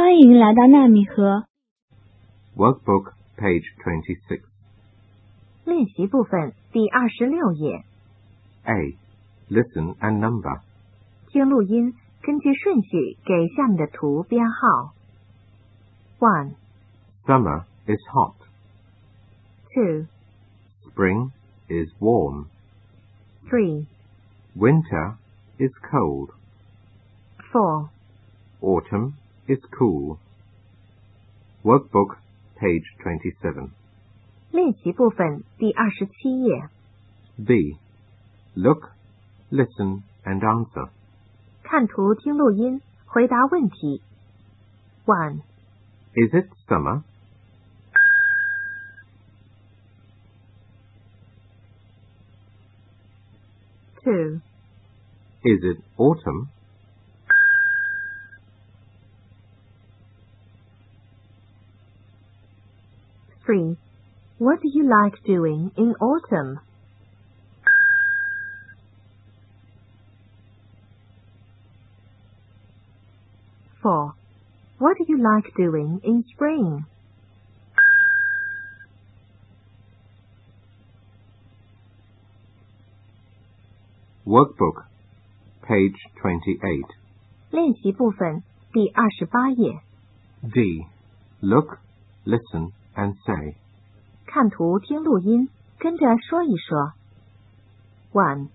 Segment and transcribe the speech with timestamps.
[0.00, 1.46] 欢迎来到纳米河
[2.56, 4.42] Workbook, page 26.
[5.64, 7.84] 练习部分第二十六页，
[8.64, 8.96] A.
[9.50, 10.60] Listen and number.
[11.28, 14.94] 听录音，根据顺序给下面的图编号。
[16.18, 16.54] One,
[17.26, 18.36] Summer is hot.
[19.74, 20.06] two,
[20.88, 21.30] Spring
[21.68, 22.46] is warm.
[23.50, 23.86] three,
[24.56, 25.16] Winter
[25.58, 26.30] is cold.
[27.52, 27.90] four.
[28.62, 29.12] Autumn
[29.50, 30.18] is cool.
[31.62, 32.16] Workbook,
[32.56, 33.70] page 27.
[34.52, 36.68] 练习部分第二十七页，
[37.44, 37.76] B.
[38.54, 38.90] Look,
[39.50, 40.88] listen and answer.
[41.62, 44.00] 看图听录音，回答问题。
[45.04, 45.42] One,
[46.14, 47.02] Is it summer?
[54.04, 54.40] two,
[55.44, 56.48] Is it autumn?
[63.44, 63.76] three.
[64.38, 66.60] What do you like doing in autumn?
[73.82, 74.12] Four.
[74.78, 76.84] What do you like doing in spring?
[84.26, 84.84] Workbook,
[85.62, 86.86] page 28.
[87.50, 89.80] 练习部分第二十八页，
[90.42, 90.84] D.
[91.40, 91.78] Look,
[92.24, 93.56] listen and say.
[94.26, 96.92] 看图听录音，跟着说一说。
[98.12, 98.48] One.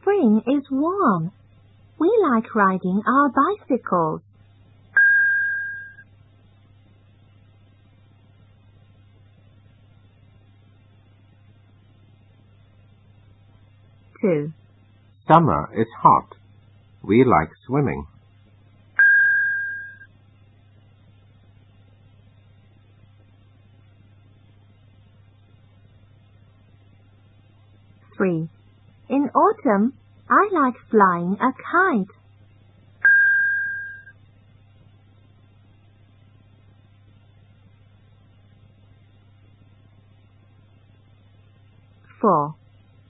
[0.00, 1.30] Spring is warm.
[1.98, 4.20] We like riding our bicycles.
[14.20, 14.52] Two.
[15.26, 16.36] Summer is hot.
[17.02, 18.06] We like swimming.
[28.17, 28.49] Three.
[29.09, 29.93] In autumn,
[30.29, 32.15] I like flying a kite.
[42.21, 42.55] Four.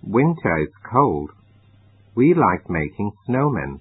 [0.04, 1.32] Winter is cold.
[2.16, 3.80] We like making snowmen.